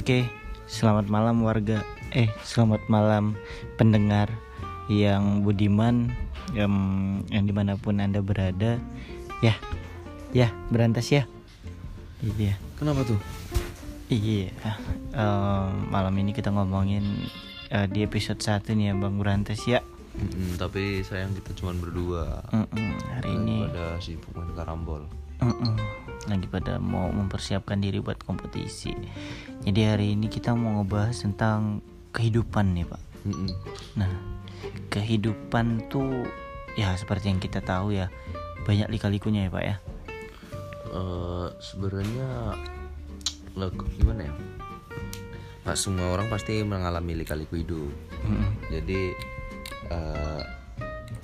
[0.00, 0.24] Oke,
[0.64, 1.84] selamat malam warga.
[2.16, 3.36] Eh, selamat malam
[3.76, 4.32] pendengar
[4.88, 6.08] yang budiman,
[6.56, 6.72] yang,
[7.28, 8.80] yang di mana pun anda berada.
[9.44, 9.60] Ya,
[10.32, 11.28] ya berantas ya.
[12.24, 13.20] Iya, Kenapa tuh?
[14.08, 14.48] iya.
[15.12, 17.04] Em, malam ini kita ngomongin
[17.68, 19.84] eh, di episode 1 nih ya Bang Berantas ya.
[20.16, 22.40] Mm-mm, tapi sayang kita cuma berdua.
[22.56, 25.04] Mm-mm, hari ini Pada sibuk main karambol.
[25.44, 25.76] Mm-mm.
[26.28, 28.92] Lagi pada mau mempersiapkan diri buat kompetisi.
[29.64, 31.80] Jadi hari ini kita mau ngebahas tentang
[32.12, 33.02] kehidupan nih Pak.
[33.24, 33.48] Mm-mm.
[33.96, 34.12] Nah,
[34.92, 36.28] kehidupan tuh
[36.76, 38.12] ya seperti yang kita tahu ya
[38.68, 39.76] banyak lika-likunya ya Pak ya.
[40.90, 42.28] Eh, Sebenarnya
[43.56, 44.34] lo gimana ya?
[45.64, 47.92] Pak semua orang pasti mengalami lika-liku hidup.
[48.26, 48.50] Mm-mm.
[48.68, 49.00] Jadi
[49.88, 50.42] eh,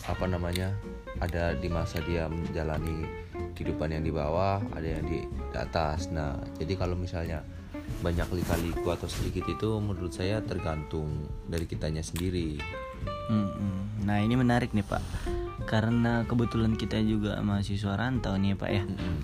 [0.08, 0.72] apa namanya?
[1.16, 3.08] Ada di masa dia menjalani
[3.56, 6.12] kehidupan yang di bawah, ada yang di, di atas.
[6.12, 7.40] Nah, jadi kalau misalnya
[8.04, 12.60] banyak lika-liku atau sedikit itu menurut saya tergantung dari kitanya sendiri.
[13.32, 14.04] Mm-mm.
[14.06, 15.02] Nah ini menarik nih Pak,
[15.66, 18.82] karena kebetulan kita juga mahasiswa rantau nih ya Pak ya.
[18.84, 19.16] Mm-mm.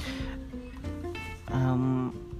[1.52, 1.82] Em,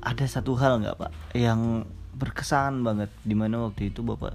[0.01, 1.85] ada satu hal nggak Pak yang
[2.17, 4.35] berkesan banget di mana waktu itu Bapak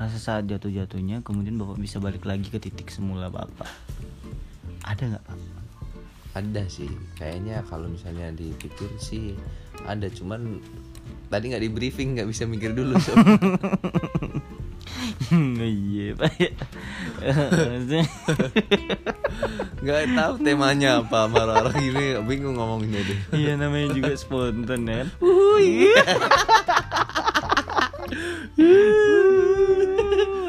[0.00, 3.68] rasa saat jatuh-jatuhnya kemudian Bapak bisa balik lagi ke titik semula Bapak.
[4.84, 5.38] Ada nggak Pak?
[6.30, 9.34] Ada sih, kayaknya kalau misalnya dipikir sih
[9.82, 10.62] ada, cuman
[11.26, 12.94] tadi nggak di briefing nggak bisa mikir dulu.
[13.02, 13.18] Sob.
[15.30, 16.32] Iya Pak.
[19.78, 23.18] Nggak tahu temanya apa marah-marah gini, bingung ngomonginnya deh.
[23.38, 25.08] Iya namanya juga spontan ya kan.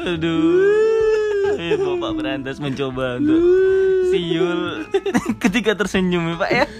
[0.02, 1.54] Aduh.
[1.62, 3.38] Eh, Bapak berantas mencoba untuk
[4.12, 4.60] siul
[5.42, 6.66] ketika tersenyum ya Pak ya.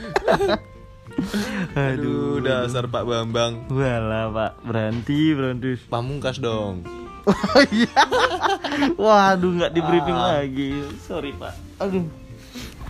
[1.93, 3.69] Aduh, dasar Pak Bambang.
[3.73, 5.77] Walah Pak berhenti berhenti.
[5.89, 6.85] Pamungkas dong.
[8.99, 10.71] Waduh nggak di briefing lagi.
[11.05, 11.55] Sorry Pak.
[11.81, 12.05] Aduh.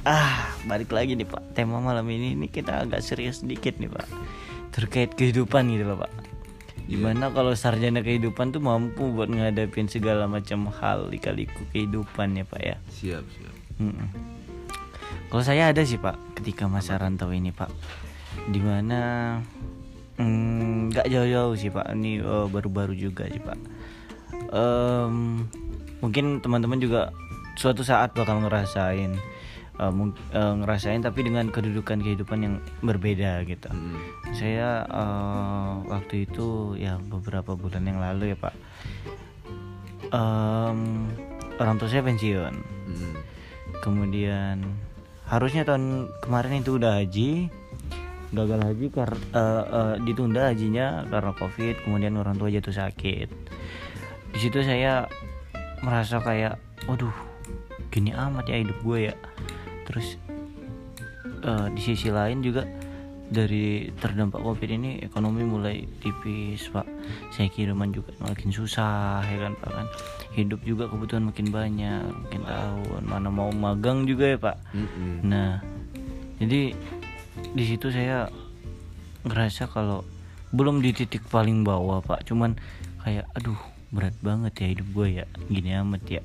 [0.03, 1.55] Ah balik lagi nih Pak.
[1.55, 4.09] Tema malam ini ini kita agak serius sedikit nih Pak.
[4.73, 6.11] Terkait kehidupan gitu loh Pak.
[6.91, 12.63] Gimana kalau sarjana kehidupan tuh mampu buat ngadapin segala macam hal lika-liku kehidupan ya Pak
[12.63, 12.77] ya.
[12.91, 13.55] Siap, siap.
[13.79, 14.32] Mm-mm.
[15.33, 17.73] Kalau saya ada sih Pak ketika masa rantau ini Pak,
[18.53, 19.01] di mana
[20.21, 23.57] mm, nggak jauh-jauh sih Pak, ini eh, baru-baru juga sih Pak.
[24.53, 25.49] Em,
[26.05, 27.09] mungkin teman-teman juga
[27.57, 29.17] suatu saat bakal ngerasain,
[29.89, 32.55] mung- eh, ngerasain tapi dengan kedudukan kehidupan yang
[32.85, 33.73] berbeda gitu.
[33.73, 33.97] Mm.
[34.37, 38.53] Saya eh, waktu itu ya beberapa bulan yang lalu ya Pak,
[40.13, 41.09] Em,
[41.57, 42.53] orang tua saya pensiun
[42.85, 43.13] Mm.
[43.81, 44.61] kemudian
[45.33, 47.49] harusnya tahun kemarin itu udah haji
[48.33, 49.17] gagal haji karena
[50.05, 53.29] ditunda hajinya karena covid kemudian orang tua jatuh sakit.
[54.33, 55.09] Di situ saya
[55.81, 57.13] merasa kayak waduh
[57.93, 59.15] gini amat ya hidup gue ya.
[59.89, 60.17] Terus
[61.45, 62.65] eh, di sisi lain juga
[63.33, 66.85] dari terdampak covid ini ekonomi mulai tipis pak.
[67.33, 69.87] Saya kiriman juga makin susah ya kan pak kan.
[70.37, 73.03] Hidup juga kebutuhan makin banyak makin tahun.
[73.09, 74.57] Mana mau magang juga ya pak.
[74.77, 75.25] Mm-mm.
[75.25, 75.65] nah
[76.37, 76.77] jadi
[77.57, 78.29] di situ saya
[79.25, 80.05] ngerasa kalau
[80.53, 82.29] belum di titik paling bawah pak.
[82.29, 82.61] Cuman
[83.01, 85.27] kayak aduh berat banget ya hidup gue ya.
[85.49, 86.23] Gini amat ya.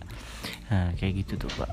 [0.68, 1.72] Nah kayak gitu tuh pak.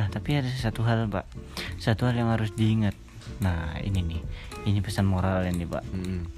[0.00, 1.28] Nah tapi ada satu hal pak.
[1.76, 2.96] Satu hal yang harus diingat
[3.40, 4.20] nah ini nih
[4.64, 6.28] ini pesan moral nih pak Mm-mm.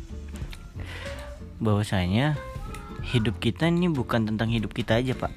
[1.58, 2.38] bahwasanya
[3.02, 5.34] hidup kita ini bukan tentang hidup kita aja pak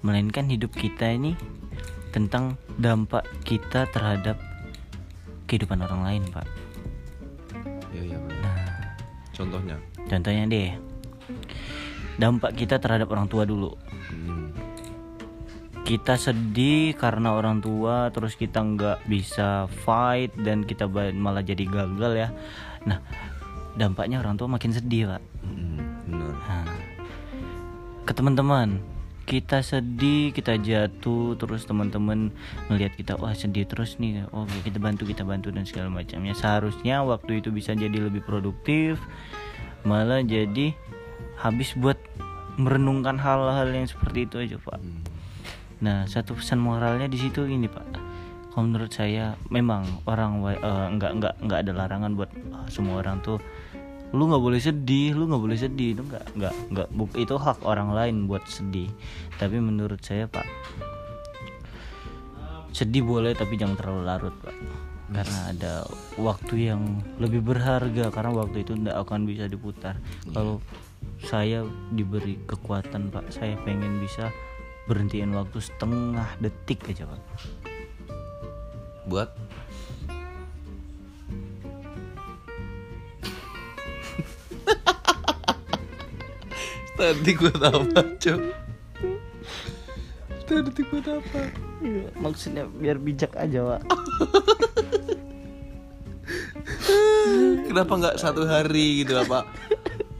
[0.00, 1.34] melainkan hidup kita ini
[2.10, 4.38] tentang dampak kita terhadap
[5.46, 6.46] kehidupan orang lain pak
[7.92, 8.18] Iya, iya.
[8.40, 8.56] nah
[9.32, 9.76] Contohnya.
[10.06, 10.70] contohnya deh
[12.16, 13.74] dampak kita terhadap orang tua dulu
[14.12, 14.41] Mm.
[15.82, 22.12] Kita sedih karena orang tua terus kita nggak bisa fight dan kita malah jadi gagal
[22.14, 22.28] ya
[22.86, 23.02] nah
[23.76, 25.22] dampaknya orang tua makin sedih pak.
[26.08, 26.34] Benar.
[26.36, 26.66] Nah,
[28.04, 28.82] ke teman-teman
[29.22, 32.34] kita sedih kita jatuh terus teman-teman
[32.66, 37.06] ngelihat kita wah sedih terus nih oke kita bantu kita bantu dan segala macamnya seharusnya
[37.06, 38.98] waktu itu bisa jadi lebih produktif
[39.86, 40.74] malah jadi
[41.38, 41.96] habis buat
[42.58, 45.11] merenungkan hal-hal yang seperti itu aja pak Mm.
[45.82, 47.86] Nah, satu pesan moralnya di situ ini, Pak.
[48.54, 53.18] Kalau menurut saya memang orang eh, nggak nggak nggak ada larangan buat eh, semua orang
[53.24, 53.42] tuh
[54.12, 57.96] lu nggak boleh sedih, lu nggak boleh sedih itu nggak nggak nggak itu hak orang
[57.96, 58.92] lain buat sedih.
[59.40, 60.44] Tapi menurut saya, Pak,
[62.76, 64.54] sedih boleh tapi jangan terlalu larut, Pak.
[65.12, 65.74] karena ada
[66.16, 70.00] waktu yang lebih berharga karena waktu itu tidak akan bisa diputar
[70.32, 70.56] kalau
[71.22, 74.32] saya diberi kekuatan pak saya pengen bisa
[74.90, 77.20] berhentiin waktu setengah detik aja pak.
[79.06, 79.30] Buat?
[86.98, 88.62] Tadi gue apa cok
[90.60, 91.40] tadi gue apa?
[91.82, 93.82] Iya, maksudnya biar bijak aja pak.
[97.72, 99.48] Kenapa nggak satu hari gitu apa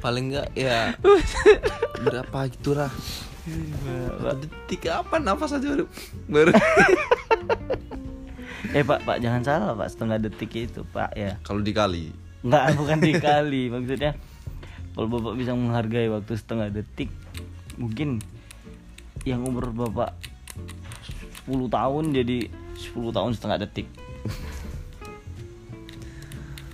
[0.01, 0.97] paling nggak ya
[2.05, 2.89] berapa gitulah.
[2.89, 3.32] satu
[4.39, 5.87] detik apa nafas aja baru?
[6.31, 6.53] Baru.
[8.73, 11.37] Eh pak pak jangan salah pak setengah detik itu pak ya.
[11.45, 12.09] Kalau dikali.
[12.41, 14.17] Enggak, bukan dikali maksudnya
[14.97, 17.13] kalau bapak bisa menghargai waktu setengah detik
[17.77, 18.25] mungkin
[19.29, 20.17] yang umur bapak
[21.45, 22.49] 10 tahun jadi
[22.81, 23.89] 10 tahun setengah detik.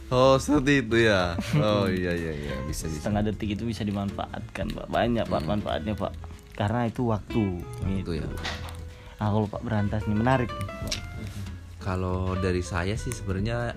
[0.08, 1.36] Oh seperti itu ya?
[1.60, 3.04] Oh iya iya iya bisa bisa.
[3.04, 4.88] Setengah detik itu bisa dimanfaatkan pak.
[4.88, 6.16] Banyak pak manfaatnya pak
[6.58, 8.18] karena itu waktu itu gitu.
[8.18, 8.26] ya
[9.22, 10.50] nah kalau pak berantas nih menarik.
[11.78, 13.72] Kalau dari saya sih sebenarnya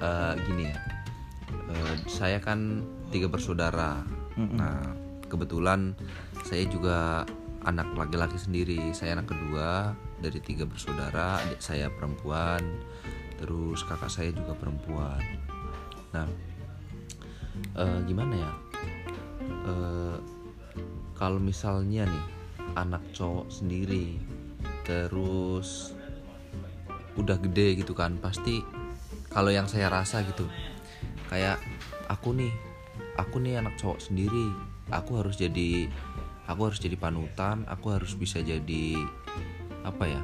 [0.00, 0.78] eh, gini ya,
[1.72, 4.04] Eh, saya kan tiga bersaudara.
[4.36, 4.58] Mm-mm.
[4.60, 4.82] Nah
[5.28, 5.96] kebetulan
[6.44, 7.24] saya juga
[7.64, 8.92] anak laki-laki sendiri.
[8.92, 11.40] Saya anak kedua dari tiga bersaudara.
[11.46, 12.60] Adik saya perempuan,
[13.40, 15.22] terus kakak saya juga perempuan.
[16.12, 16.28] Nah
[17.78, 18.52] eh, gimana ya?
[19.42, 20.16] Eh,
[21.22, 22.24] kalau misalnya nih
[22.74, 24.18] anak cowok sendiri,
[24.82, 25.94] terus
[27.14, 28.58] udah gede gitu kan pasti
[29.30, 30.48] kalau yang saya rasa gitu
[31.30, 31.62] kayak
[32.10, 32.50] aku nih
[33.20, 34.48] aku nih anak cowok sendiri
[34.88, 35.92] aku harus jadi
[36.48, 38.96] aku harus jadi panutan aku harus bisa jadi
[39.84, 40.22] apa ya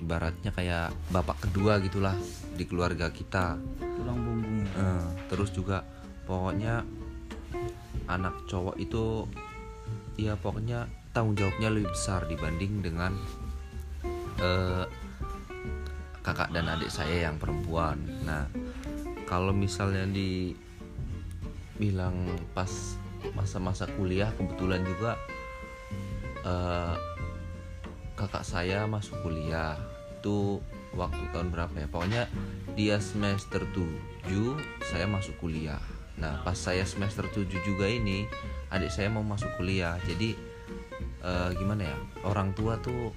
[0.00, 2.16] ibaratnya kayak bapak kedua gitulah
[2.54, 3.58] di keluarga kita.
[3.78, 5.82] Tulang punggungnya Eh, terus juga
[6.22, 6.86] pokoknya
[8.06, 9.26] anak cowok itu
[10.18, 13.14] ya pokoknya tanggung jawabnya lebih besar dibanding dengan
[14.42, 14.84] eh,
[16.26, 18.02] kakak dan adik saya yang perempuan.
[18.26, 18.50] Nah,
[19.24, 20.74] kalau misalnya dibilang
[22.52, 22.98] pas
[23.32, 25.14] masa-masa kuliah kebetulan juga
[26.42, 26.98] eh,
[28.18, 29.78] kakak saya masuk kuliah.
[30.18, 30.58] Itu
[30.98, 31.86] waktu tahun berapa ya?
[31.86, 32.26] Pokoknya
[32.74, 35.78] dia semester 7 saya masuk kuliah.
[36.18, 38.26] Nah pas saya semester 7 juga ini
[38.72, 39.96] adik saya mau masuk kuliah.
[40.04, 40.34] Jadi
[41.24, 43.12] eh, gimana ya orang tua tuh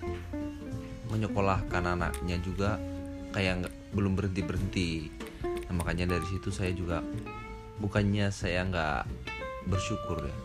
[1.11, 2.79] menyekolahkan anaknya juga
[3.35, 4.89] kayak nggak belum berhenti berhenti
[5.67, 7.03] nah, makanya dari situ saya juga
[7.83, 9.03] bukannya saya nggak
[9.67, 10.37] bersyukur ya.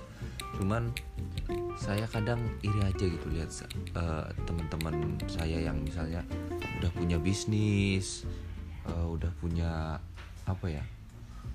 [0.59, 0.91] Cuman
[1.77, 3.53] saya kadang iri aja gitu lihat
[3.95, 6.25] eh, teman-teman saya yang misalnya
[6.81, 8.25] udah punya bisnis
[8.89, 10.01] eh, udah punya
[10.49, 10.85] apa ya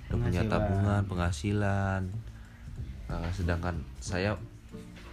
[0.08, 2.02] udah punya tabungan penghasilan
[3.12, 4.40] Eh, sedangkan saya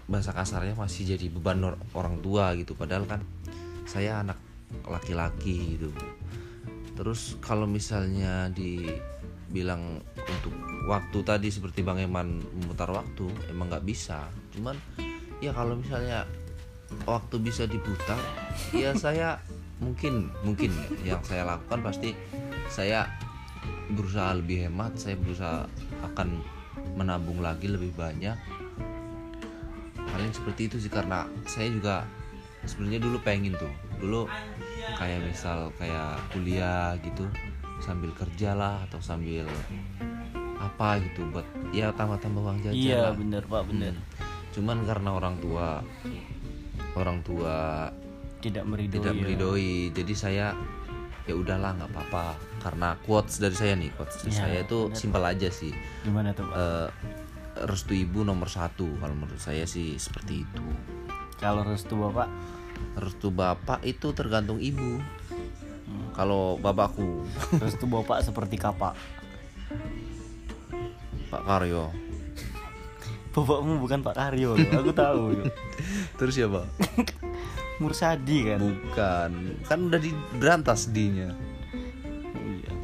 [0.08, 2.74] bahasa kasarnya masih jadi beban or- orang tua gitu.
[2.74, 3.22] Padahal kan
[3.84, 4.40] saya anak
[4.88, 5.92] laki-laki gitu.
[6.96, 10.54] Terus kalau misalnya dibilang untuk
[10.88, 14.32] waktu tadi seperti Bang Eman memutar waktu emang nggak bisa.
[14.56, 14.80] Cuman
[15.44, 16.24] ya kalau misalnya
[17.06, 18.18] waktu bisa diputar
[18.74, 19.38] ya saya
[19.80, 20.74] mungkin mungkin
[21.06, 22.12] ya, yang saya lakukan pasti
[22.68, 23.08] saya
[23.94, 25.66] berusaha lebih hemat saya berusaha
[26.04, 26.44] akan
[26.98, 28.36] menabung lagi lebih banyak
[29.96, 31.96] paling seperti itu sih karena saya juga
[32.66, 33.72] sebenarnya dulu pengen tuh
[34.02, 34.28] dulu
[34.98, 37.24] kayak misal kayak kuliah gitu
[37.80, 39.48] sambil kerja lah atau sambil
[40.60, 43.16] apa gitu buat ya tambah-tambah uang jajan iya lah.
[43.16, 44.08] bener pak bener Hmm.
[44.52, 45.80] cuman karena orang tua
[47.00, 47.88] orang tua
[48.44, 49.20] tidak meridoi tidak ya.
[49.24, 50.48] meridoi jadi saya
[51.30, 55.24] ya udahlah nggak apa-apa karena quotes dari saya nih quotes dari Ya, saya itu simpel
[55.24, 55.72] aja sih.
[56.04, 56.56] Gimana tuh pak?
[56.56, 56.88] Eh,
[57.66, 60.66] restu ibu nomor satu kalau menurut saya sih seperti itu.
[61.40, 62.28] Kalau restu bapak?
[63.00, 65.00] Restu bapak itu tergantung ibu.
[66.14, 67.24] Kalau bapakku.
[67.64, 68.94] Restu bapak seperti kapak?
[71.32, 71.96] Pak Karyo.
[73.32, 75.46] Bapakmu bukan pak Karyo loh, aku tahu yo.
[76.20, 76.68] terus ya pak
[77.80, 78.60] Mursadi kan?
[78.60, 79.32] Bukan.
[79.64, 81.32] Kan udah di berantas dinya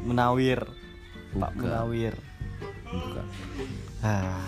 [0.05, 0.61] Munawir
[1.33, 1.65] Pak Bukan.
[1.65, 2.13] Munawir
[2.85, 3.25] bukan
[3.99, 4.45] ah.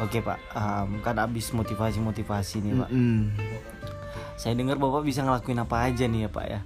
[0.00, 2.88] Oke pak, Em, kan abis motivasi-motivasi nih pak.
[4.34, 6.60] Saya dengar bapak bisa ngelakuin apa aja nih ya pak ya?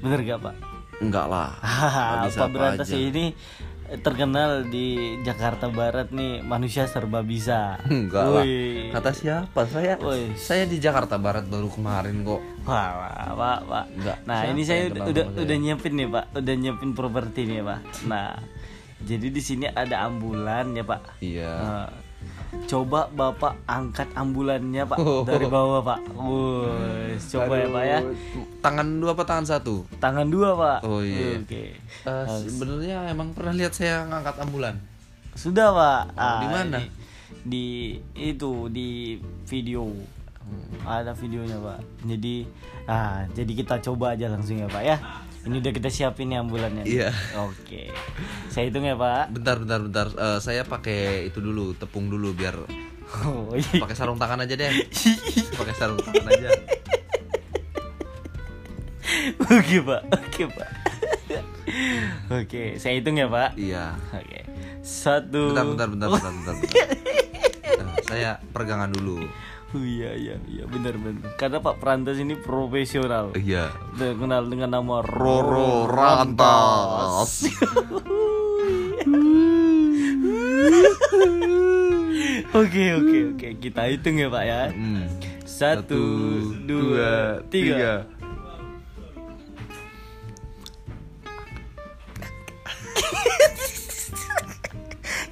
[0.00, 0.56] Bener gak pak?
[0.98, 1.52] enggak lah.
[1.60, 2.96] Pak apa Berantas aja.
[2.96, 3.36] ini
[4.00, 7.76] terkenal di Jakarta Barat nih manusia serba bisa.
[7.84, 8.44] Enggak lah.
[8.94, 9.60] Kata siapa?
[9.68, 10.32] Saya Wih.
[10.38, 12.40] saya di Jakarta Barat baru kemarin kok.
[12.64, 13.84] Wah, wah, wah, wah.
[13.92, 14.18] Enggak.
[14.24, 15.40] Nah, Siapa ini saya udah udah, saya?
[15.44, 16.24] udah nyiapin nih, Pak.
[16.40, 17.80] Udah nyiapin properti nih, Pak.
[18.08, 18.28] Nah,
[19.02, 21.00] jadi di sini ada ambulan ya, Pak.
[21.20, 21.52] Iya.
[21.60, 21.86] Nah,
[22.68, 25.24] coba Bapak angkat ambulannya, Pak, Oh.
[25.24, 26.00] dari bawah, Pak.
[26.14, 27.98] Wuh, coba ya, Pak ya.
[28.04, 29.84] Aduh, Tangan dua apa tangan satu?
[29.98, 30.78] Tangan dua, Pak.
[30.84, 31.40] Oh, iya.
[31.40, 31.74] Oke.
[31.80, 34.74] Eh, sebenarnya emang pernah lihat saya ngangkat ambulan.
[35.34, 36.02] Sudah, Pak.
[36.14, 36.78] Oh, di mana?
[36.78, 36.86] Di,
[37.42, 37.66] di
[38.14, 39.16] itu di
[39.48, 39.88] video.
[40.42, 40.84] Hmm.
[40.84, 41.80] Ada videonya, Pak.
[42.04, 42.44] Jadi
[42.84, 44.96] ah, jadi kita coba aja langsung ya, Pak ya.
[45.42, 46.86] Ini udah kita siapin nih ambulannya.
[46.86, 47.02] nih.
[47.02, 47.10] Iya.
[47.42, 47.90] Oke.
[48.46, 49.34] Saya hitung ya, Pak.
[49.34, 50.06] Bentar, bentar, bentar.
[50.14, 52.54] Eh, saya pakai itu dulu, tepung dulu biar
[53.28, 53.76] Oh, iya.
[53.76, 54.72] pakai sarung tangan aja deh.
[55.60, 56.48] pakai sarung tangan aja.
[59.42, 60.02] Oke, Pak.
[60.08, 60.68] Oke, Pak.
[62.32, 63.58] Oke, saya hitung ya, Pak.
[63.58, 63.98] Iya.
[64.14, 64.40] Oke.
[64.80, 65.52] Satu.
[65.52, 66.54] Bentar, bentar, bentar, bentar, bentar.
[66.56, 66.86] bentar.
[67.68, 69.20] Eh, saya peregangan dulu.
[69.72, 71.32] Oh, iya, iya, iya, benar, benar.
[71.40, 73.32] Karena Pak Prantas ini profesional.
[73.32, 73.72] Iya.
[73.96, 77.48] Terkenal dengan nama Roro Rantas.
[82.52, 85.08] Oke oke oke kita hitung ya pak ya Hmm.
[85.48, 86.04] Satu,
[86.68, 88.04] dua, tiga.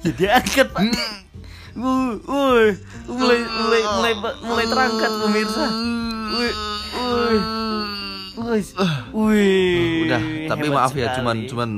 [0.01, 0.81] Jadi angkat pak
[1.71, 5.65] Wuh, wuh, mulai mulai mulai mulai terangkat pemirsa.
[6.31, 6.53] Wih,
[6.91, 7.41] wih,
[8.37, 8.63] wih,
[9.11, 10.01] wih.
[10.03, 11.69] Udah, tapi hebat maaf ya, cuman cuman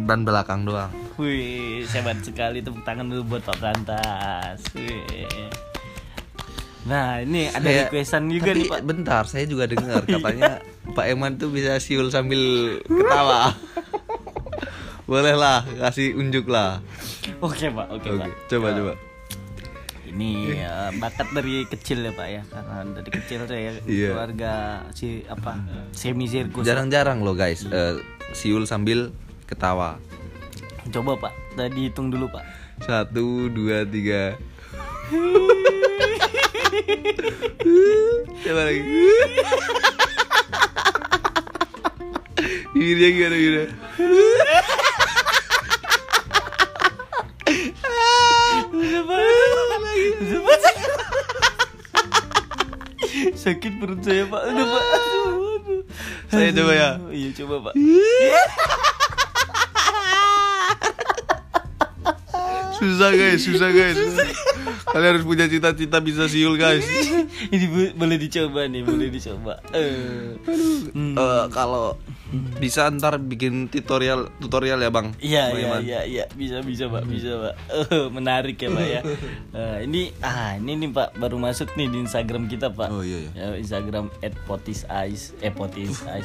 [0.00, 0.90] ban belakang doang.
[1.14, 4.60] Wih, hebat sekali tepuk tangan dulu buat Pak Prantas.
[4.72, 5.50] Wih.
[6.82, 8.80] Nah, ini ada Saya- requestan juga tapi nih Pak.
[8.82, 10.58] bentar, saya juga dengar katanya
[10.90, 12.42] Pak Eman tuh bisa siul sambil
[12.82, 13.54] ketawa.
[15.02, 16.82] Boleh lah, kasih unjuk lah.
[17.38, 18.30] Oke Pak, oke Pak.
[18.48, 18.92] coba Eh, coba.
[20.12, 24.12] Ini eh, bakat dari kecil ya Pak ya, karena dari kecil saya Iya.
[24.12, 24.52] keluarga
[24.92, 25.56] si apa
[25.90, 26.62] semi sirkus.
[26.62, 27.96] Jarang-jarang loh guys, eh,
[28.32, 29.10] siul sambil
[29.48, 29.96] ketawa.
[30.92, 32.44] Coba Pak, tadi hitung dulu Pak.
[32.82, 34.36] Satu, dua, tiga.
[38.42, 38.82] Coba lagi.
[42.72, 43.68] Bibirnya gimana gimana?
[53.42, 54.42] Sakit perut saya Pak.
[54.50, 54.82] Aduh Pak.
[54.82, 55.82] Aduh, aduh.
[56.30, 56.90] Saya coba ya.
[57.10, 57.74] Iya coba Pak.
[62.82, 63.94] Susah guys, susah guys.
[64.90, 66.82] Kalian harus punya cita-cita bisa siul guys.
[67.54, 69.62] Ini boleh dicoba nih, boleh dicoba.
[69.70, 70.34] Eh.
[70.90, 71.14] Hmm.
[71.14, 71.94] Eh, kalau
[72.56, 75.12] bisa ntar bikin tutorial tutorial ya bang.
[75.20, 76.24] Iya iya iya iya.
[76.32, 77.54] Bisa bisa pak bisa pak.
[77.92, 79.00] Eh, menarik ya pak ya.
[79.52, 82.88] Eh, ini ah ini nih pak baru masuk nih di Instagram kita pak.
[82.88, 83.30] Oh, iya, iya.
[83.36, 84.08] Ya, Instagram
[84.48, 86.24] @potiseyes eh potis eyes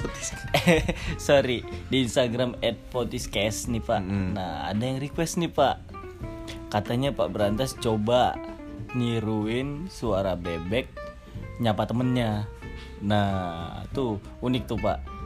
[1.28, 1.60] sorry
[1.92, 2.56] di Instagram
[2.88, 4.00] @potiscast nih pak.
[4.00, 4.32] Mm-mm.
[4.32, 5.84] nah ada yang request nih pak.
[6.72, 8.36] Katanya Pak Berantas coba
[8.96, 10.88] niruin suara bebek
[11.60, 12.48] nyapa temennya.
[13.04, 15.17] Nah tuh unik tuh pak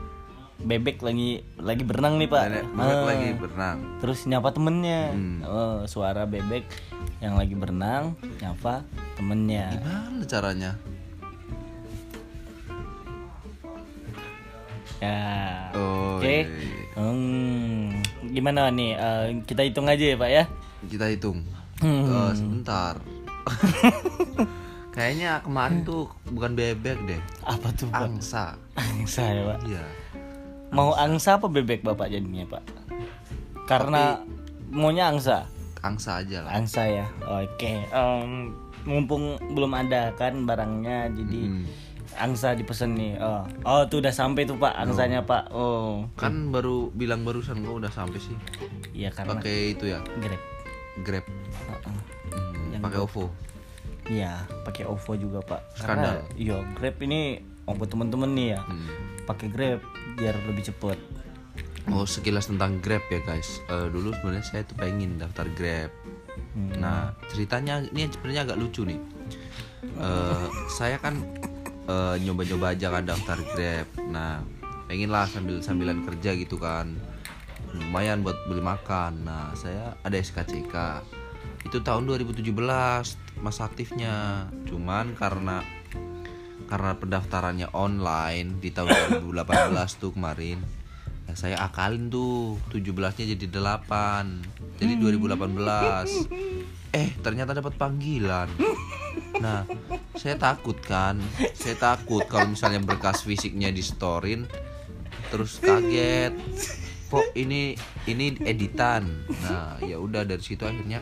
[0.62, 3.04] bebek lagi lagi berenang nih pak Nenek bebek Ah.
[3.04, 3.78] lagi berenang.
[3.98, 5.38] terus nyapa temennya Hmm.
[5.42, 6.64] Oh, suara bebek
[7.18, 10.72] yang lagi berenang nyapa temennya Gimana caranya?
[14.98, 15.18] ya
[15.72, 16.80] Oh, oke iya, iya.
[16.94, 17.90] Hmm,
[18.28, 20.44] gimana nih Eh, kita hitung aja ya pak ya
[20.84, 21.42] Kita hitung.
[21.78, 22.06] Hmm.
[22.06, 22.94] Eh, sebentar.
[24.94, 28.54] Kayaknya kemarin tuh bukan bebek deh, apa tuh pak angsa.
[28.76, 29.84] angsa ya pak Iya.
[30.72, 32.62] Mau angsa apa bebek bapak jadinya pak
[33.64, 34.20] karena
[34.68, 35.46] maunya angsa
[35.78, 36.54] Angsa aja lah.
[36.54, 41.66] angsa ya oke Em, mumpung belum ada kan barangnya jadi Hmm.
[42.14, 46.86] angsa dipesen nih oh oh tuh udah sampai tuh pak angsanya pak oh Kan baru
[46.88, 48.36] bilang barusan kok udah sampai sih.
[48.92, 50.42] iya karena Pakai itu ya, grab
[50.98, 51.24] Grab.
[51.24, 51.94] Heeh.
[52.30, 53.24] Hmm, pakai OVO.
[54.06, 56.20] iya pakai OVO juga pak Skandal.
[56.20, 57.20] Karena, iya grab ini
[57.64, 58.86] oh buat temen-temen nih ya Hmm.
[59.24, 59.80] Pakai grab
[60.18, 60.98] biar lebih cepet
[61.90, 63.58] Oh sekilas tentang Grab ya guys.
[63.66, 65.90] Eh, dulu sebenarnya saya tuh pengen daftar Grab.
[66.54, 66.78] Hmm.
[66.78, 69.00] Nah ceritanya ini sebenarnya agak lucu nih.
[69.98, 71.18] Eh, saya kan
[71.90, 73.88] eh, nyoba-nyoba aja kan daftar Grab.
[74.14, 74.46] Nah
[74.86, 76.94] pengen lah sambil sambilan kerja gitu kan.
[77.74, 79.26] Lumayan buat beli makan.
[79.26, 81.02] Nah saya ada SKCK.
[81.66, 82.46] Itu tahun 2017
[83.42, 84.46] masa aktifnya.
[84.70, 85.66] Cuman karena
[86.72, 90.56] karena pendaftarannya online di tahun 2018 tuh kemarin
[91.22, 94.76] Nah, saya akalin tuh 17-nya jadi 8.
[94.76, 96.28] Jadi 2018.
[96.92, 98.52] Eh, ternyata dapat panggilan.
[99.40, 99.64] Nah,
[100.18, 101.16] saya takut kan.
[101.56, 104.44] Saya takut kalau misalnya berkas fisiknya di storin
[105.32, 106.36] terus kaget.
[107.08, 109.08] Kok ini ini editan.
[109.40, 111.00] Nah, ya udah dari situ akhirnya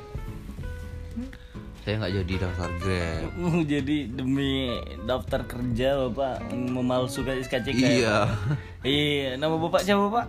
[1.80, 3.30] saya nggak jadi daftar Grab.
[3.72, 4.68] Jadi demi
[5.02, 8.16] daftar kerja bapak memalsukan SKCK ya, Iya.
[8.80, 10.26] Iya nama bapak siapa pak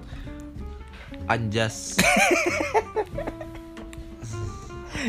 [1.27, 1.96] Anjas.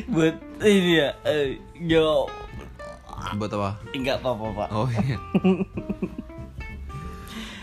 [0.08, 0.32] buat
[0.64, 2.24] ini ya eh, yo
[3.36, 3.70] Buat apa?
[3.92, 5.18] enggak apa-apa pak Oh iya.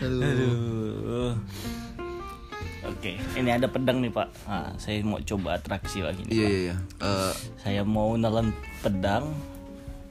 [0.00, 1.36] aduh
[2.90, 6.50] oke ini ada pedang nih pak nah, saya mau coba atraksi lagi nih Iya Pak.
[6.50, 6.76] iya iya.
[7.00, 9.30] Eh, saya mau nelen pedang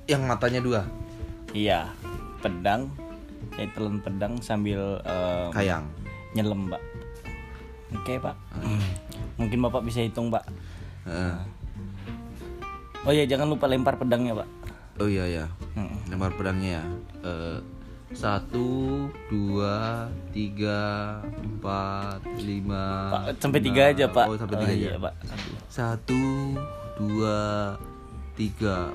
[0.05, 0.81] yang matanya dua.
[1.51, 1.91] iya
[2.39, 2.87] pedang
[3.53, 5.85] saya telan pedang sambil eh, Kayang.
[6.31, 6.81] nyelam pak
[7.91, 8.35] oke pak
[9.35, 10.45] mungkin bapak bisa hitung pak
[11.03, 11.35] Heeh.
[13.01, 14.49] oh ya jangan lupa lempar pedangnya pak
[14.99, 15.45] Oh iya ya.
[15.79, 15.95] Hmm.
[16.11, 16.83] Lempar pedangnya ya.
[17.23, 17.55] Eh,
[18.09, 23.13] satu, dua, tiga, empat, lima.
[23.13, 25.05] pak sampai tiga aja pak Oh sampai tiga iya aja.
[25.05, 25.57] pak Aduh.
[25.69, 26.23] Satu,
[26.97, 27.39] dua,
[28.33, 28.89] tiga.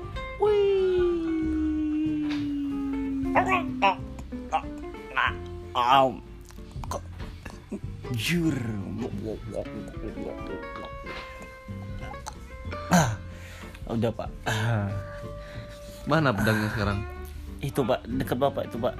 [6.91, 7.03] Kok
[8.19, 8.57] jur.
[12.91, 13.15] Ah,
[13.87, 14.29] udah pak.
[16.11, 17.14] Mana pedangnya sekarang?
[17.65, 18.93] Itu pak dekat bapak itu pak.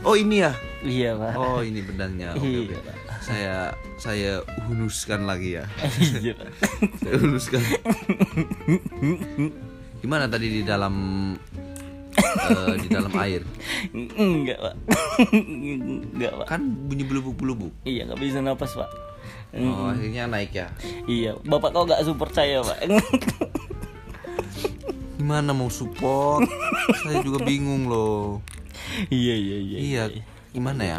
[0.00, 0.52] Oh ini ya.
[0.80, 1.32] Iya pak.
[1.36, 2.32] Oh ini pedangnya.
[2.36, 2.78] Oke, Iya.
[2.80, 2.96] Pak.
[3.20, 3.54] Saya
[4.00, 4.32] saya
[4.64, 5.64] hunuskan lagi ya.
[6.24, 6.48] Iya pak.
[7.04, 7.60] Saya hunuskan.
[10.00, 10.94] Gimana tadi di dalam
[12.16, 13.44] eh, di dalam air?
[13.92, 14.74] Enggak pak.
[15.36, 16.46] Enggak pak.
[16.48, 17.72] Kan bunyi belubuk-belubuk.
[17.84, 18.88] Iya nggak bisa napas pak.
[19.50, 20.70] Oh, akhirnya naik ya.
[21.10, 22.86] Iya, bapak kok nggak support saya pak?
[25.20, 26.48] Gimana mau support?
[27.04, 28.40] Saya juga bingung loh.
[29.12, 29.76] iya iya iya.
[29.78, 30.02] Iya,
[30.50, 30.98] gimana ya?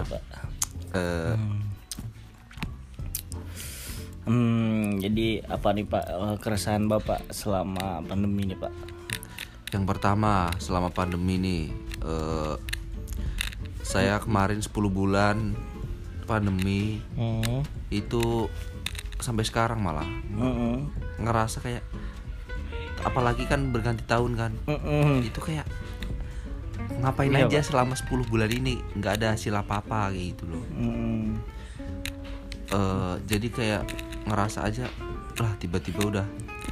[0.94, 1.34] Eh,
[4.22, 8.70] Hmm, jadi apa nih Pak eh, keresahan Bapak selama pandemi ini Pak?
[9.72, 11.64] yang pertama, selama pandemi nih,
[12.06, 12.56] eh,
[13.82, 15.58] saya kemarin 10 bulan
[16.30, 17.66] pandemi Hmm.
[17.90, 18.46] itu
[19.18, 20.86] sampai sekarang malah Mm-mm.
[21.18, 21.82] ngerasa kayak
[23.04, 25.22] apalagi kan berganti tahun kan Mm-mm.
[25.22, 25.66] itu kayak
[27.00, 31.40] ngapain Iya, aja selama 10 bulan ini nggak ada hasil apa apa gitu loh Mm-mm.
[32.72, 33.84] Eh, jadi kayak
[34.24, 34.88] ngerasa aja
[35.36, 36.28] lah tiba-tiba udah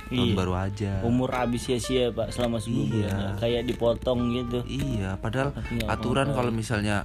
[0.07, 0.35] tahun Iya.
[0.35, 2.89] baru aja Umur habis sia-sia Pak selama sebulan Iya.
[2.89, 3.29] bulan ya.
[3.37, 4.59] Kayak dipotong gitu.
[4.65, 7.03] iya padahal Tapi nggak aturan kalau misalnya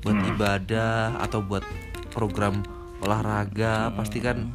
[0.00, 1.62] buat ibadah atau buat
[2.10, 2.60] program
[2.98, 4.50] olahraga pasti kan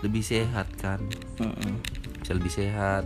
[0.00, 0.98] lebih sehat kan
[1.38, 1.78] Mm-mm.
[2.18, 3.04] bisa lebih sehat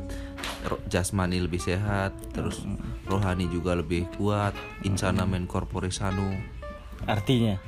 [0.88, 2.64] jasmani lebih sehat terus
[3.04, 6.32] rohani juga lebih kuat insana men corpore sano
[7.04, 7.60] Artinya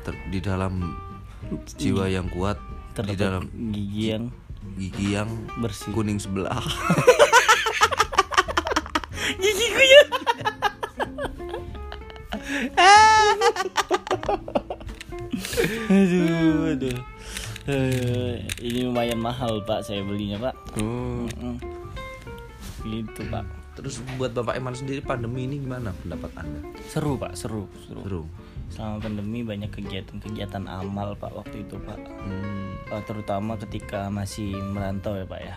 [0.00, 0.96] Ter- di dalam
[1.76, 2.56] jiwa yang kuat
[2.98, 4.24] di dalam gigi yang
[4.74, 5.28] gigi yang
[5.60, 5.92] bersih.
[5.92, 6.58] kuning sebelah
[9.38, 10.02] Gigiku ya.
[15.88, 16.98] aduh, aduh.
[17.68, 20.54] Eh, ini lumayan mahal Pak saya belinya Pak.
[20.80, 21.28] Hmm.
[21.36, 21.56] Mm.
[22.88, 23.44] Gitu Pak.
[23.78, 28.00] terus buat bapak Eman sendiri pandemi ini gimana pendapat anda Seru Pak, seru, seru.
[28.02, 28.22] seru
[28.68, 31.96] Selama pandemi banyak kegiatan-kegiatan amal Pak waktu itu Pak.
[32.04, 35.56] Hmm, Eh, terutama ketika masih merantau ya Pak ya.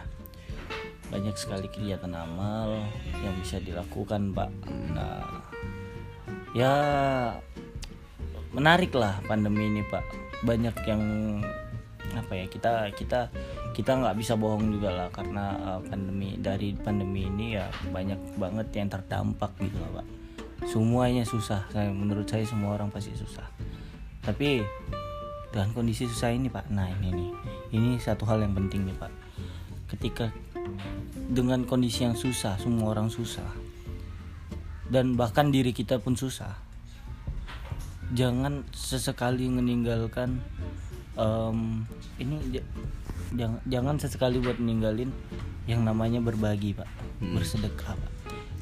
[1.08, 2.76] Banyak sekali kegiatan amal
[3.24, 4.52] yang bisa dilakukan Pak.
[4.92, 5.44] Nah,
[6.52, 6.74] ya
[8.52, 10.04] menarik lah pandemi ini Pak.
[10.44, 11.04] Banyak yang
[12.12, 13.32] apa ya kita kita
[13.72, 18.68] kita nggak bisa bohong juga lah karena eh, pandemi dari pandemi ini ya banyak banget
[18.76, 20.08] yang terdampak gitu lah Pak.
[20.70, 21.66] Semuanya susah.
[21.74, 23.50] Saya menurut saya semua orang pasti susah.
[24.22, 24.62] Tapi
[25.52, 27.32] dengan kondisi susah ini pak nah ini nih
[27.76, 29.12] ini satu hal yang penting nih pak
[29.92, 30.32] ketika
[31.28, 33.48] dengan kondisi yang susah semua orang susah
[34.88, 36.56] dan bahkan diri kita pun susah
[38.16, 40.40] jangan sesekali meninggalkan
[41.20, 41.84] em,
[42.16, 42.64] ini
[43.36, 45.12] jangan jangan sesekali buat meninggalin
[45.66, 46.90] yang namanya berbagi pak.
[47.22, 48.12] Bersedekah pak.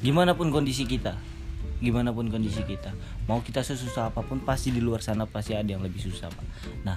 [0.00, 1.16] Gimana pun kondisi kita
[1.80, 2.92] gimana pun kondisi kita
[3.24, 6.46] mau kita sesusah apa pun pasti di luar sana pasti ada yang lebih susah pak.
[6.84, 6.96] Nah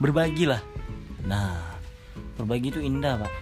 [0.00, 0.60] berbagilah.
[1.28, 1.60] Nah
[2.40, 3.32] berbagi itu indah pak.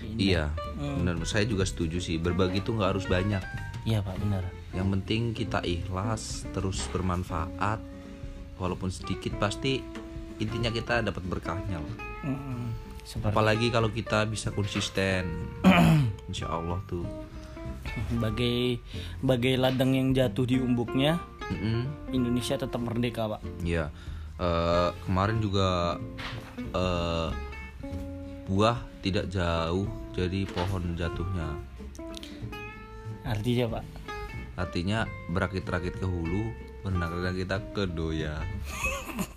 [0.00, 0.16] Indah.
[0.20, 1.06] iya Hmm.
[1.06, 1.22] benar.
[1.22, 3.40] Saya juga setuju sih berbagi itu nggak harus banyak.
[3.86, 4.42] Iya pak benar.
[4.74, 7.78] Yang penting kita ikhlas terus bermanfaat
[8.58, 9.84] walaupun sedikit pasti
[10.42, 11.96] intinya kita dapat berkahnya lah.
[13.04, 15.52] Seperti apalagi kalau kita bisa konsisten
[16.30, 17.04] insya Allah tuh
[18.16, 18.80] bagai
[19.20, 21.20] bagai ladang yang jatuh di umbuknya,
[21.52, 22.10] Mm-mm.
[22.10, 23.40] Indonesia tetap merdeka, Pak.
[23.62, 23.92] Ya,
[24.40, 26.00] eh, kemarin juga
[26.58, 27.28] eh,
[28.48, 31.48] buah tidak jauh jadi pohon jatuhnya.
[33.24, 33.84] Artinya, Pak.
[34.54, 34.98] Artinya
[35.32, 36.52] berakit-rakit ke hulu,
[36.86, 38.40] menangkan kita ke doya.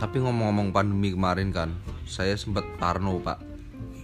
[0.00, 1.76] Tapi ngomong-ngomong pandemi kemarin kan,
[2.08, 3.38] saya sempat parno pak.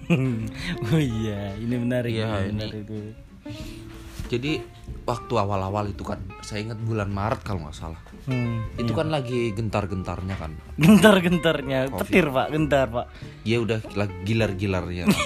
[0.92, 3.10] oh iya, ini menarik, Iya, ini menarik tuh.
[4.26, 4.58] Jadi
[5.06, 8.00] waktu awal-awal itu kan, saya ingat bulan Maret kalau nggak salah.
[8.26, 8.66] Hmm.
[8.74, 10.52] Itu kan lagi gentar-gentarnya kan.
[10.78, 13.06] Gentar-gentarnya, petir, Pak, gentar, Pak.
[13.46, 13.78] Ya udah
[14.26, 15.06] gilar-gilarnya.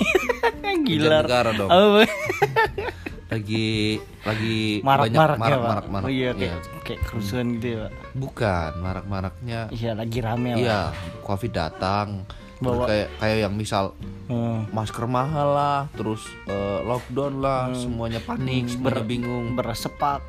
[0.87, 1.27] Gilar.
[1.27, 1.71] negara dong.
[1.71, 2.01] Oh,
[3.31, 5.71] lagi lagi banyak marak-marak ya, Pak.
[5.71, 6.07] marak-marak.
[6.07, 7.93] Oh iya, kayak, kayak kerusuhan gitu ya, Pak.
[8.13, 9.61] Bukan marak-maraknya.
[9.71, 10.51] Iya, lagi rame.
[10.59, 10.91] Iya,
[11.23, 12.27] covid datang.
[12.61, 14.69] Bawa- kayak kayak yang misal Hmm.
[14.71, 19.55] masker mahal lah, terus eh, lockdown lah, semuanya panik, semuanya bingung.
[19.55, 20.21] Beras sepak,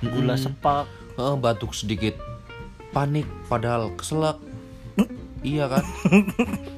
[0.00, 0.84] gula sepak.
[1.16, 2.12] Eh, batuk sedikit,
[2.92, 4.36] panik, padahal keselak.
[5.42, 5.84] iya kan?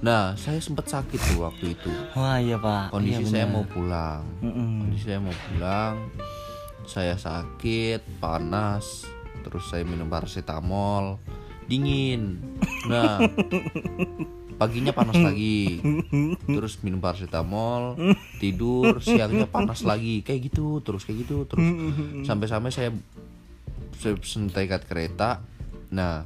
[0.00, 1.92] Nah, saya sempat sakit tuh waktu itu.
[2.16, 2.96] Wah, iya, Pak.
[2.96, 4.24] Kondisi Iya, saya mau pulang.
[4.40, 4.88] Mm-mm.
[4.88, 5.94] Kondisi saya mau pulang.
[6.88, 9.04] Saya sakit, panas,
[9.44, 11.20] terus saya minum paracetamol,
[11.68, 12.40] dingin.
[12.88, 13.20] Nah,
[14.58, 15.78] paginya panas lagi.
[16.48, 17.94] Terus minum paracetamol,
[18.42, 20.24] tidur, siangnya panas lagi.
[20.26, 21.62] Kayak gitu, terus kayak gitu, terus
[22.26, 22.90] sampai-sampai saya
[24.00, 25.44] saya pesen tiket kereta.
[25.92, 26.24] Nah,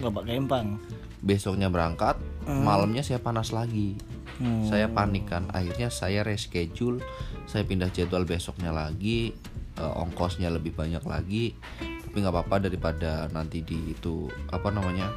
[0.00, 0.78] Bapak Kempang.
[1.20, 3.98] besoknya berangkat, malamnya saya panas lagi.
[4.36, 4.68] Hmm.
[4.68, 7.00] Saya panik kan, akhirnya saya reschedule,
[7.48, 9.32] saya pindah jadwal besoknya lagi,
[9.80, 11.56] eh, ongkosnya lebih banyak lagi,
[12.04, 15.08] tapi nggak apa-apa daripada nanti di itu apa namanya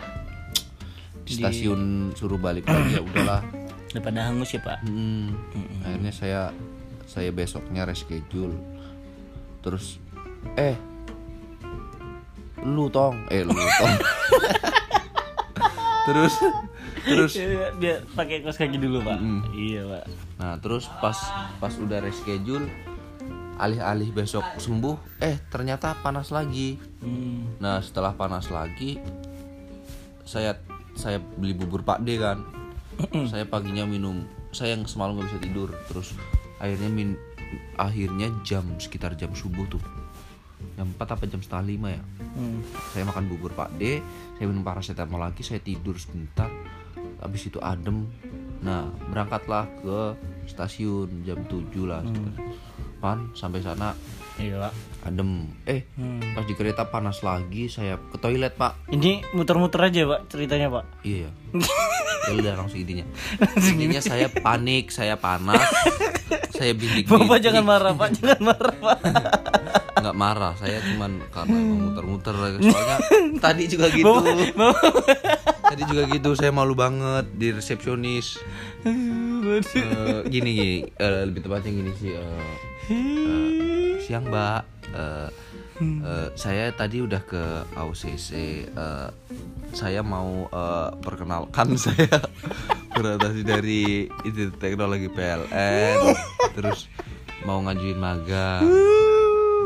[1.27, 3.41] di stasiun suruh balik lagi ya udahlah.
[3.89, 4.85] Daripada hangus ya, Pak.
[4.85, 5.33] Hmm,
[5.81, 6.41] Akhirnya saya
[7.09, 8.53] saya besoknya reschedule,
[9.65, 9.97] terus
[10.53, 10.77] eh
[12.61, 13.95] lu tong, eh lu tong,
[16.07, 16.37] terus
[17.09, 19.17] terus Biar, biar pakai kaos kaki dulu, Pak.
[19.51, 20.03] Iya, Pak.
[20.39, 21.17] Nah terus pas
[21.57, 22.69] pas udah reschedule
[23.59, 26.79] alih-alih besok sembuh eh ternyata panas lagi.
[27.03, 27.59] Hmm.
[27.59, 28.95] Nah setelah panas lagi
[30.23, 30.55] saya
[30.93, 32.39] saya beli bubur Pak D kan.
[33.31, 36.11] saya paginya minum saya yang semalam nggak bisa tidur terus
[36.59, 37.15] akhirnya min
[37.79, 39.79] akhirnya jam sekitar jam subuh tuh
[40.75, 42.61] jam 4 apa jam setengah lima ya Hmm.
[42.93, 44.03] saya makan bubur Pak D
[44.37, 46.51] saya minum paracetamol lagi saya tidur sebentar
[47.19, 48.07] habis itu adem
[48.59, 49.99] nah berangkatlah ke
[50.45, 52.35] stasiun jam 7 lah sekitar.
[52.99, 53.95] pan sampai sana
[54.35, 54.73] Iya, Pak.
[55.05, 56.23] adem eh Hmm.
[56.31, 61.03] pas di kereta panas lagi saya ke toilet Pak Ini muter-muter aja, Pak, ceritanya, Pak.
[61.03, 61.31] iya ya
[62.27, 63.03] ya udah langsung intinya
[63.57, 65.59] intinya saya panik saya panas
[66.51, 68.09] saya bintik Bapak jangan marah, Pak.
[68.15, 68.97] Jangan marah, Pak.
[69.99, 72.97] nggak marah saya cuman karena emang muter-muter soalnya
[73.37, 74.07] tadi juga gitu
[75.69, 78.41] tadi juga gitu saya malu banget di resepsionis.
[78.81, 80.71] Eh, gini gini.
[80.97, 82.53] Eh, lebih tepatnya gini sih eh,
[82.89, 84.65] eh, siang mbak.
[84.89, 85.29] Eh,
[85.85, 87.43] eh, saya tadi udah ke
[87.77, 88.29] AUCC
[88.73, 89.09] eh,
[89.77, 92.17] saya mau eh, perkenalkan saya
[92.97, 95.97] beradaptasi dari itu teknologi PLN
[96.57, 96.89] terus
[97.45, 98.65] mau ngajuin magang.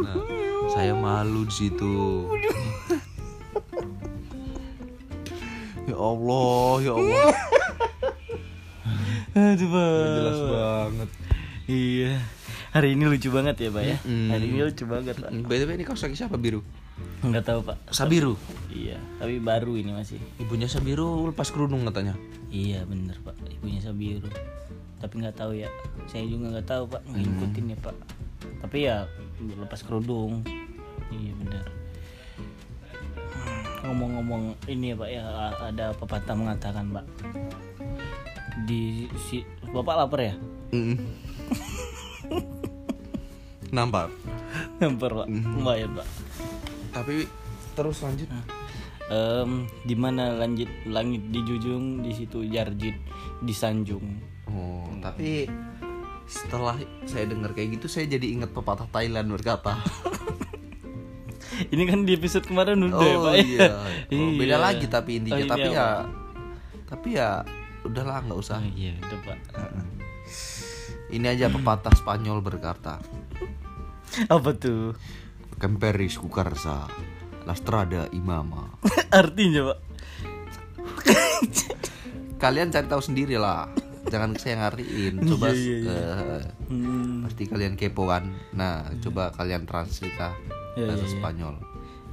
[0.04, 2.28] Nah saya malu di situ
[6.06, 7.28] Allah ya Allah
[9.34, 9.70] Aduh,
[10.14, 11.10] jelas banget
[11.64, 12.20] Iya.
[12.70, 13.98] Hari ini lucu banget ya, Pak ya.
[14.04, 14.30] Mm.
[14.30, 15.30] Hari ini lucu banget, Pak.
[15.46, 16.60] by the way ini kaos kaki siapa biru
[17.24, 17.78] Enggak tahu, Pak.
[17.90, 18.36] Sabiru
[18.70, 20.20] Iya, tapi baru ini masih.
[20.38, 22.14] ibunya Sabiru lepas kerudung katanya
[22.50, 23.34] Iya, bener, Pak.
[23.50, 24.30] Ibunya Sabiru.
[25.02, 25.70] Tapi nggak tahu ya.
[26.06, 27.02] Saya juga nggak tahu, Pak.
[27.04, 27.96] Nggak ngikutin ya, Pak.
[28.62, 28.98] Tapi ya
[29.58, 30.46] lepas kerudung.
[31.10, 31.66] Iya, bener.
[33.84, 35.24] Ngomong-ngomong ini ya, Pak ya,
[35.60, 37.06] ada pepatah mengatakan, Pak.
[38.64, 40.36] Di si Bapak lapar ya?
[40.72, 40.98] Mm.
[43.76, 44.08] Nampak.
[44.80, 45.28] Lapar, Pak.
[45.28, 46.08] Lumayan, Pak.
[46.96, 47.28] Tapi
[47.74, 48.30] terus lanjut.
[49.12, 52.96] Em, di mana lanjut langit dijunjung di situ jarjit
[53.44, 55.48] disanjung Oh, tapi
[56.28, 59.80] setelah saya dengar kayak gitu saya jadi ingat pepatah Thailand berkata.
[61.74, 63.44] ini kan di episode kemarin udah ya oh pak ya?
[63.44, 63.70] iya.
[64.20, 64.58] Oh, beda Iya.
[64.60, 65.74] lagi tapi intinya Oh, ini tapi apa?
[65.74, 65.88] ya
[66.86, 67.30] tapi ya
[67.84, 68.58] udahlah nggak usah.
[68.58, 69.38] Oh, iya udah pak
[71.10, 72.98] Ini aja pepatah Spanyol berkata.
[74.36, 74.94] apa tuh
[75.56, 76.86] Kemperis Kukarsa
[77.44, 78.70] Lastrada Imama
[79.10, 79.80] Artinya pak
[82.38, 83.68] Kalian cari tahu sendiri lah
[84.14, 85.98] Jangan saya ngariin Coba Iya, iya,
[86.38, 87.26] eh, hmm.
[87.26, 90.34] Pasti kalian kepo kan Nah coba kalian translate lah
[90.78, 91.18] Iya, Bahasa iya, iya.
[91.18, 91.56] Spanyol.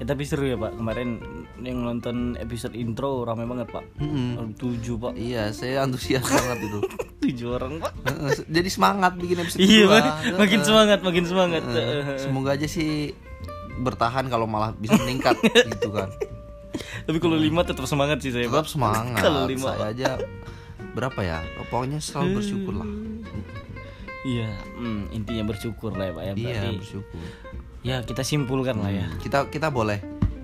[0.00, 0.72] Ya tapi seru ya pak.
[0.80, 1.20] Kemarin
[1.60, 3.84] yang nonton episode intro rame banget pak.
[4.00, 5.12] Ada Tujuh pak.
[5.12, 6.80] Iya saya antusias banget itu.
[7.28, 7.92] Tujuh orang pak.
[8.48, 9.84] Jadi semangat bikin episode Iya
[10.40, 11.62] makin semangat makin semangat.
[12.16, 13.12] Semoga aja sih
[13.80, 15.36] bertahan kalau malah bisa meningkat
[15.76, 16.08] gitu kan.
[17.04, 19.20] Tapi kalau lima tetap semangat sih saya tetap semangat.
[19.26, 20.10] Kalau lima, saya aja
[20.92, 21.38] berapa ya?
[21.66, 22.90] Pokoknya selalu bersyukur lah.
[24.20, 26.32] Iya hmm, intinya bersyukur lah ya pak ya.
[26.32, 27.20] Iya Berarti bersyukur.
[27.80, 29.06] Ya kita simpulkan lah ya.
[29.22, 29.98] Kita kita boleh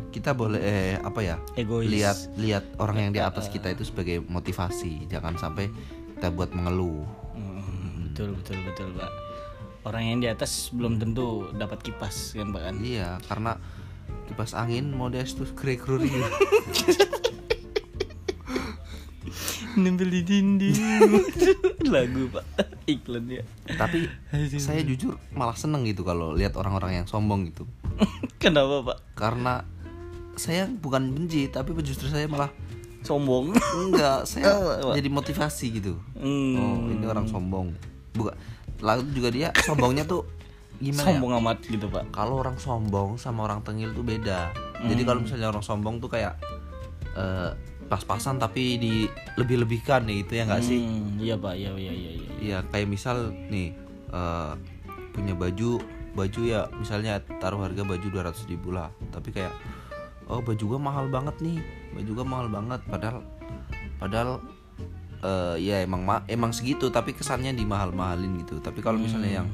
[0.09, 1.37] kita boleh eh, apa ya?
[1.61, 1.92] Egois.
[1.92, 5.12] Lihat lihat orang yang di atas kita itu sebagai motivasi.
[5.12, 5.68] Jangan sampai
[6.16, 7.04] kita buat mengeluh.
[7.37, 9.12] Hmm, Betul betul betul pak.
[9.85, 12.74] Orang yang di atas belum tentu dapat kipas kan pak kan?
[12.80, 13.61] Iya karena
[14.26, 17.26] kipas angin modestus krekruri Nempel
[19.77, 20.77] di dinding.
[21.95, 22.45] Lagu pak.
[22.87, 24.07] Iklan ya tapi
[24.62, 27.67] saya jujur malah seneng gitu kalau lihat orang-orang yang sombong gitu.
[28.43, 28.99] Kenapa pak?
[29.19, 29.67] karena
[30.37, 32.53] saya bukan benci tapi justru saya malah
[33.07, 33.55] Sombong.
[33.55, 34.59] Enggak saya
[34.99, 35.95] jadi motivasi gitu.
[36.19, 37.71] Hmm, oh ini orang sombong.
[38.19, 38.35] Bukan
[38.83, 40.27] lalu juga dia sombongnya tuh
[40.83, 41.15] gimana ya?
[41.15, 42.11] Sombong amat gitu pak.
[42.11, 44.51] Kalau orang sombong sama orang tengil tuh beda.
[44.83, 46.35] Jadi kalau misalnya orang sombong tuh kayak
[47.15, 47.55] eh,
[47.87, 48.94] pas-pasan tapi di
[49.35, 50.79] lebih-lebihkan nih itu ya nggak sih?
[50.79, 51.55] Hmm, Iya pak.
[51.55, 52.29] Iya iya iya iya.
[52.37, 53.70] Iya kayak misal nih
[54.11, 54.53] eh,
[55.11, 55.79] punya baju
[56.12, 58.90] baju ya misalnya taruh harga baju 200 ribu lah.
[59.09, 59.53] Tapi kayak
[60.27, 61.59] oh baju gua mahal banget nih
[61.92, 62.81] baju gua mahal banget.
[62.85, 63.18] Padahal
[63.96, 64.31] padahal
[65.22, 68.59] eh, ya emang ma- emang segitu tapi kesannya dimahal-mahalin gitu.
[68.59, 69.49] Tapi kalau misalnya yang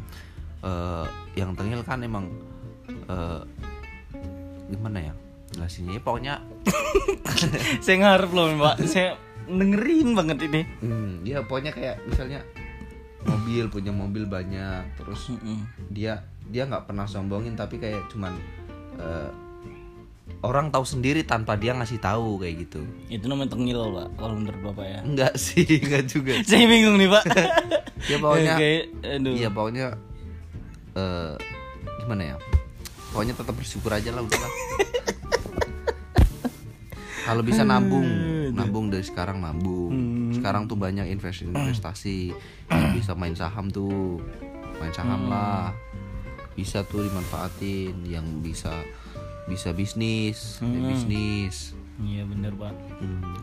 [0.62, 2.32] eh, yang tengil kan emang
[3.06, 3.40] eh,
[4.68, 5.14] gimana ya
[5.52, 6.34] jelasinnya ya pokoknya
[7.84, 10.62] Saya ngarep loh pak Saya dengerin banget ini.
[10.80, 12.40] Hmm, ya pokoknya kayak misalnya
[13.22, 15.62] mobil punya mobil banyak terus Mm-mm.
[15.88, 18.34] dia dia nggak pernah sombongin tapi kayak cuman
[18.98, 19.30] eh,
[20.42, 22.82] orang tahu sendiri tanpa dia ngasih tahu kayak gitu.
[23.08, 25.00] Itu namanya tengil pak Kalau menurut bapak ya.
[25.02, 26.32] Enggak sih enggak juga.
[26.48, 27.24] Saya bingung nih pak.
[28.06, 28.82] Ya pokoknya Kayak
[29.18, 29.34] Aduh.
[29.34, 29.86] iya pokoknya
[30.94, 31.32] eh,
[32.00, 32.36] gimana ya?
[33.10, 34.50] Pokoknya tetap bersyukur aja lah udahlah
[37.22, 38.06] kalau bisa nabung.
[38.52, 39.92] Nabung dari sekarang nabung.
[40.34, 42.18] Sekarang tuh banyak investasi investasi.
[42.68, 44.20] Yang bisa main saham tuh.
[44.78, 45.72] Main saham lah.
[46.52, 48.70] Bisa tuh dimanfaatin yang bisa
[49.50, 51.74] bisa bisnis ya bisnis.
[51.98, 53.34] Iya bener pak Hmm.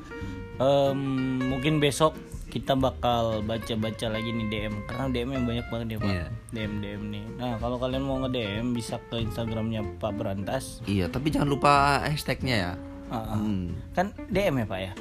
[0.60, 1.00] Em,
[1.44, 2.16] Mungkin besok
[2.50, 6.12] kita bakal baca-baca lagi nih DM Karena DM yang banyak banget ya pak.
[6.12, 6.26] Iya.
[6.56, 7.26] DM DM nih.
[7.36, 10.80] Nah kalau kalian mau nge-DM bisa ke Instagramnya Pak Berantas.
[10.88, 12.72] Iya tapi jangan lupa hashtagnya ya
[13.10, 13.74] Hmm.
[13.92, 14.92] Kan DM ya pak ya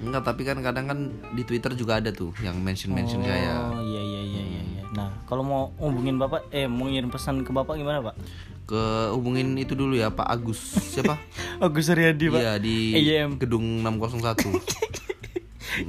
[0.00, 0.98] enggak tapi kan kadang kan
[1.30, 4.82] di twitter juga ada tuh yang mention mention saya Oh iya iya iya iya iya.
[4.90, 8.16] Nah kalau mau hubungin bapak Eh mau ngirim pesan ke bapak gimana pak?
[8.64, 11.18] ke hubungin itu dulu ya Pak Agus siapa
[11.60, 13.36] Agus Suryadi pak Iya di EYM.
[13.36, 14.46] gedung 601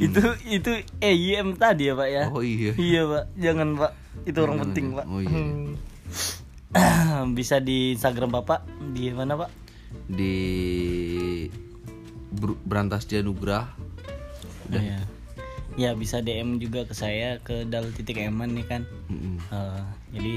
[0.01, 3.91] Itu itu EYM tadi ya pak ya oh iya Iya pak Jangan pak
[4.25, 4.95] Itu orang Jangan, penting ya.
[4.97, 5.39] pak Oh, iya.
[7.37, 9.60] Bisa di Instagram bapak Di mana pak?
[10.07, 10.35] Di
[12.65, 13.71] Berantas Dia Nugrah
[14.69, 14.99] Udah ya
[15.79, 18.83] Ya bisa DM juga ke saya Ke dal titik eman nih kan.
[19.07, 20.35] Eh, Jadi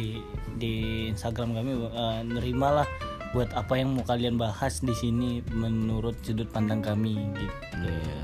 [0.54, 0.74] di
[1.10, 2.86] Instagram kami eh, nerimalah
[3.34, 7.82] buat apa yang mau kalian bahas di sini menurut sudut pandang kami gitu.
[7.82, 8.22] Iya.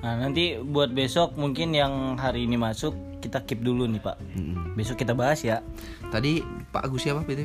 [0.00, 4.16] Nah nanti buat besok mungkin yang hari ini masuk kita keep dulu nih pak.
[4.32, 4.72] Mm-mm.
[4.80, 5.60] Besok kita bahas ya.
[6.08, 6.40] tadi
[6.72, 7.44] Pak Agus siapa itu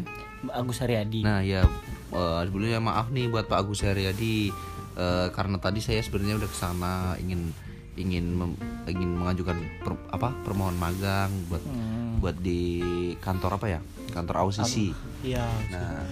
[0.54, 1.20] Agus Haryadi.
[1.26, 1.68] nah ya
[2.12, 4.52] eh, sebelumnya maaf nih buat Pak Agus Haryadi
[4.92, 7.56] Eh, karena tadi saya sebenarnya udah ke sana ingin
[7.94, 12.20] ingin mem- ingin mengajukan per- apa permohonan magang buat Hmm.
[12.20, 12.84] buat di
[13.18, 14.92] kantor apa ya kantor AUCC
[15.24, 15.48] Iya.
[15.70, 16.04] Nah,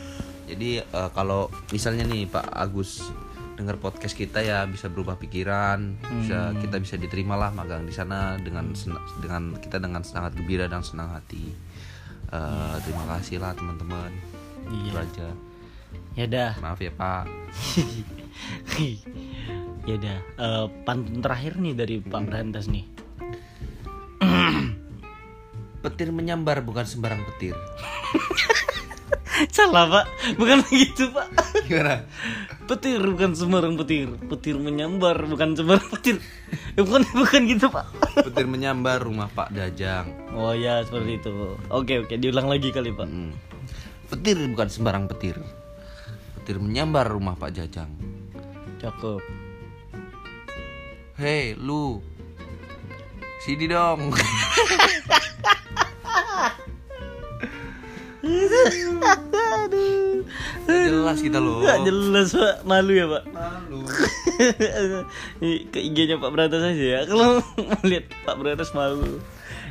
[0.46, 3.04] jadi eh, kalau misalnya nih Pak Agus
[3.56, 8.40] dengar podcast kita ya bisa berubah pikiran, bisa kita bisa diterima lah magang di sana
[8.40, 8.72] dengan
[9.20, 11.52] dengan kita dengan sangat gembira dan senang hati.
[12.26, 14.08] Eh, terima kasih lah teman-teman.
[14.70, 14.88] Iya.
[14.88, 15.30] Itu aja.
[16.18, 16.52] Ya dah.
[16.60, 17.26] Maaf ya Pak.
[19.90, 20.20] ya dah.
[20.20, 22.86] Eh, pantun terakhir nih dari Pak Berantas nih.
[25.84, 27.56] Petir menyambar bukan sembarang petir.
[29.56, 31.32] Salah pak, bukan begitu pak.
[31.72, 32.04] Gimana?
[32.68, 36.20] Petir bukan sembarang petir, petir menyambar bukan sembarang petir.
[36.76, 37.88] Ya, bukan bukan gitu pak.
[38.20, 40.12] Petir menyambar rumah Pak Dajang.
[40.36, 41.56] Oh ya seperti itu.
[41.72, 43.08] Oke oke diulang lagi kali pak.
[43.08, 43.32] Mm.
[44.12, 45.40] Petir bukan sembarang petir.
[46.50, 47.94] Petir menyambar rumah Pak Jajang.
[48.82, 49.22] Cakep.
[51.22, 52.02] Hei, lu.
[53.46, 54.10] Sini dong.
[59.30, 60.26] Aduh.
[60.66, 61.62] Jelas kita loh.
[61.62, 63.30] Gak jelas pak, malu ya pak.
[63.30, 63.86] Malu.
[65.70, 67.06] ke IG-nya Pak Bratas aja ya.
[67.06, 67.46] Kalau
[67.86, 69.22] melihat Pak Bratas malu.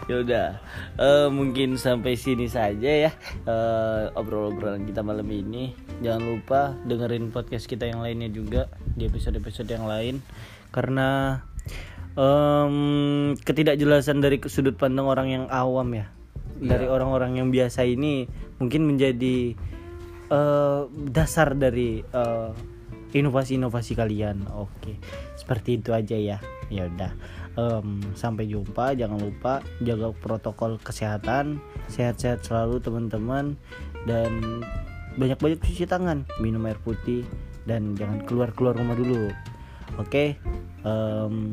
[0.09, 0.49] Ya udah,
[0.97, 3.12] eh, mungkin sampai sini saja ya
[3.44, 5.77] eh, obrol-obrolan kita malam ini.
[6.01, 10.25] Jangan lupa dengerin podcast kita yang lainnya juga di episode-episode yang lain
[10.73, 11.40] karena
[12.16, 16.09] em, ketidakjelasan dari sudut pandang orang yang awam ya,
[16.57, 18.25] dari orang-orang yang biasa ini
[18.57, 19.53] mungkin menjadi
[20.33, 22.51] eh, dasar dari eh,
[23.12, 24.49] inovasi-inovasi kalian.
[24.57, 24.97] Oke,
[25.37, 26.38] seperti itu aja ya.
[26.68, 27.12] Ya udah,
[27.59, 28.94] Em, sampai jumpa.
[28.94, 31.59] Jangan lupa jaga protokol kesehatan,
[31.90, 33.59] sehat-sehat selalu teman-teman,
[34.07, 34.62] dan
[35.18, 37.27] banyak-banyak cuci tangan, minum air putih,
[37.66, 39.35] dan jangan keluar-keluar rumah dulu.
[39.99, 40.38] Oke,
[40.87, 41.51] em,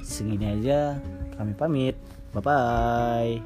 [0.00, 0.96] segini aja.
[1.36, 2.00] Kami pamit.
[2.32, 3.36] Bye bye.